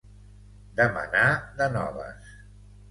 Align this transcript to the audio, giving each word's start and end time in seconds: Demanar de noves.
Demanar 0.79 1.29
de 1.61 1.71
noves. 1.79 2.37